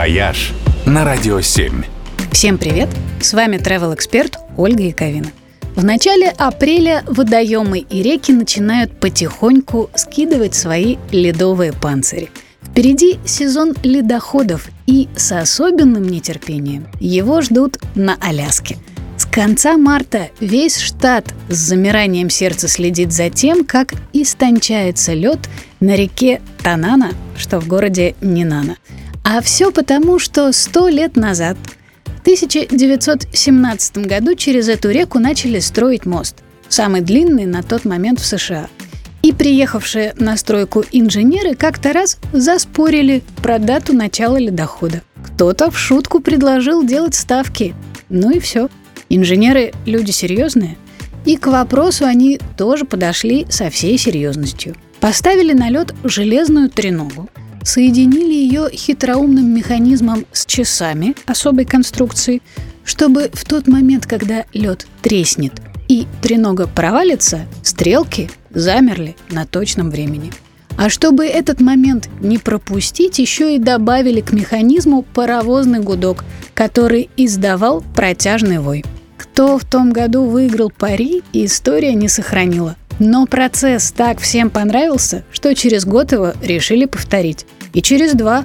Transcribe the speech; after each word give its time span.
«Вояж» 0.00 0.54
на 0.86 1.04
Радио 1.04 1.42
7. 1.42 1.82
Всем 2.32 2.56
привет! 2.56 2.88
С 3.20 3.34
вами 3.34 3.56
travel 3.56 3.94
эксперт 3.94 4.38
Ольга 4.56 4.82
Яковина. 4.84 5.30
В 5.76 5.84
начале 5.84 6.30
апреля 6.30 7.04
водоемы 7.06 7.80
и 7.80 8.02
реки 8.02 8.32
начинают 8.32 8.98
потихоньку 8.98 9.90
скидывать 9.94 10.54
свои 10.54 10.96
ледовые 11.10 11.74
панцири. 11.74 12.30
Впереди 12.62 13.18
сезон 13.26 13.74
ледоходов, 13.82 14.70
и 14.86 15.10
с 15.16 15.32
особенным 15.32 16.04
нетерпением 16.04 16.86
его 16.98 17.42
ждут 17.42 17.76
на 17.94 18.16
Аляске. 18.22 18.78
С 19.18 19.26
конца 19.26 19.76
марта 19.76 20.30
весь 20.40 20.78
штат 20.78 21.26
с 21.50 21.56
замиранием 21.56 22.30
сердца 22.30 22.68
следит 22.68 23.12
за 23.12 23.28
тем, 23.28 23.66
как 23.66 23.92
истончается 24.14 25.12
лед 25.12 25.40
на 25.80 25.94
реке 25.94 26.40
Танана, 26.62 27.12
что 27.36 27.60
в 27.60 27.68
городе 27.68 28.14
Нинана. 28.22 28.78
А 29.32 29.40
все 29.42 29.70
потому, 29.70 30.18
что 30.18 30.50
сто 30.50 30.88
лет 30.88 31.14
назад, 31.14 31.56
в 32.04 32.20
1917 32.22 33.98
году, 33.98 34.34
через 34.34 34.68
эту 34.68 34.90
реку 34.90 35.20
начали 35.20 35.60
строить 35.60 36.04
мост, 36.04 36.38
самый 36.68 37.00
длинный 37.00 37.46
на 37.46 37.62
тот 37.62 37.84
момент 37.84 38.18
в 38.18 38.26
США. 38.26 38.66
И 39.22 39.30
приехавшие 39.30 40.14
на 40.18 40.36
стройку 40.36 40.82
инженеры 40.90 41.54
как-то 41.54 41.92
раз 41.92 42.18
заспорили 42.32 43.22
про 43.40 43.60
дату 43.60 43.92
начала 43.92 44.36
ледохода. 44.36 45.02
Кто-то 45.24 45.70
в 45.70 45.78
шутку 45.78 46.18
предложил 46.18 46.84
делать 46.84 47.14
ставки. 47.14 47.76
Ну 48.08 48.32
и 48.32 48.40
все. 48.40 48.68
Инженеры– 49.10 49.72
люди 49.86 50.10
серьезные. 50.10 50.76
И 51.24 51.36
к 51.36 51.46
вопросу 51.46 52.04
они 52.04 52.40
тоже 52.58 52.84
подошли 52.84 53.46
со 53.48 53.70
всей 53.70 53.96
серьезностью. 53.96 54.74
Поставили 54.98 55.52
на 55.52 55.70
лед 55.70 55.94
железную 56.02 56.68
треногу, 56.68 57.28
соединили 57.62 58.32
ее 58.32 58.68
хитроумным 58.72 59.46
механизмом 59.54 60.26
с 60.32 60.46
часами 60.46 61.14
особой 61.26 61.64
конструкции, 61.64 62.42
чтобы 62.84 63.30
в 63.32 63.44
тот 63.44 63.66
момент, 63.68 64.06
когда 64.06 64.44
лед 64.52 64.86
треснет 65.02 65.52
и 65.88 66.06
тренога 66.22 66.66
провалится, 66.66 67.46
стрелки 67.62 68.30
замерли 68.50 69.16
на 69.30 69.46
точном 69.46 69.90
времени. 69.90 70.32
А 70.76 70.88
чтобы 70.88 71.26
этот 71.26 71.60
момент 71.60 72.08
не 72.20 72.38
пропустить, 72.38 73.18
еще 73.18 73.54
и 73.54 73.58
добавили 73.58 74.20
к 74.20 74.32
механизму 74.32 75.02
паровозный 75.02 75.80
гудок, 75.80 76.24
который 76.54 77.10
издавал 77.16 77.84
протяжный 77.94 78.60
вой. 78.60 78.84
Кто 79.18 79.58
в 79.58 79.64
том 79.64 79.92
году 79.92 80.24
выиграл 80.24 80.70
пари, 80.70 81.22
история 81.32 81.94
не 81.94 82.08
сохранила. 82.08 82.76
Но 82.98 83.26
процесс 83.26 83.92
так 83.92 84.20
всем 84.20 84.48
понравился, 84.48 85.24
что 85.30 85.54
через 85.54 85.84
год 85.84 86.12
его 86.12 86.32
решили 86.42 86.84
повторить. 86.84 87.46
И 87.72 87.82
через 87.82 88.14
два. 88.14 88.44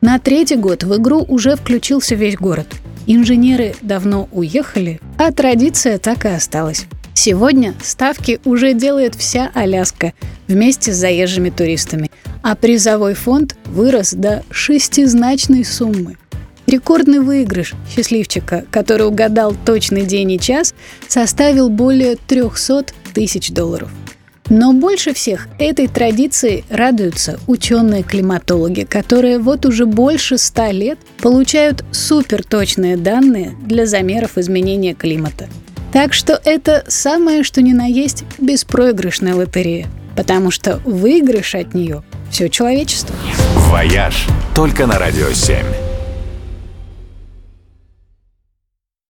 На 0.00 0.18
третий 0.18 0.56
год 0.56 0.84
в 0.84 0.96
игру 0.96 1.24
уже 1.26 1.56
включился 1.56 2.14
весь 2.14 2.36
город. 2.36 2.66
Инженеры 3.06 3.74
давно 3.82 4.28
уехали, 4.32 5.00
а 5.18 5.32
традиция 5.32 5.98
так 5.98 6.24
и 6.24 6.28
осталась. 6.28 6.86
Сегодня 7.14 7.74
ставки 7.82 8.40
уже 8.44 8.74
делает 8.74 9.14
вся 9.14 9.50
Аляска 9.54 10.12
вместе 10.48 10.92
с 10.92 10.96
заезжими 10.96 11.50
туристами, 11.50 12.10
а 12.42 12.54
призовой 12.54 13.14
фонд 13.14 13.56
вырос 13.66 14.12
до 14.12 14.42
шестизначной 14.50 15.64
суммы. 15.64 16.16
Рекордный 16.66 17.20
выигрыш 17.20 17.74
счастливчика, 17.94 18.64
который 18.70 19.06
угадал 19.06 19.54
точный 19.64 20.06
день 20.06 20.32
и 20.32 20.40
час, 20.40 20.74
составил 21.08 21.68
более 21.68 22.16
300 22.16 22.86
тысяч 23.12 23.50
долларов. 23.50 23.90
Но 24.50 24.72
больше 24.72 25.14
всех 25.14 25.48
этой 25.58 25.88
традиции 25.88 26.64
радуются 26.68 27.38
ученые-климатологи, 27.46 28.82
которые 28.82 29.38
вот 29.38 29.64
уже 29.64 29.86
больше 29.86 30.36
ста 30.36 30.70
лет 30.70 30.98
получают 31.18 31.84
суперточные 31.92 32.96
данные 32.96 33.54
для 33.62 33.86
замеров 33.86 34.36
изменения 34.36 34.94
климата. 34.94 35.48
Так 35.92 36.12
что 36.12 36.40
это 36.44 36.84
самое 36.88 37.42
что 37.42 37.62
ни 37.62 37.72
на 37.72 37.86
есть 37.86 38.24
беспроигрышная 38.38 39.34
лотерея, 39.34 39.86
потому 40.16 40.50
что 40.50 40.80
выигрыш 40.84 41.54
от 41.54 41.72
нее 41.72 42.02
все 42.30 42.50
человечество. 42.50 43.14
«Вояж» 43.70 44.26
только 44.54 44.86
на 44.86 44.98
Радио 44.98 45.32
7. 45.32 45.83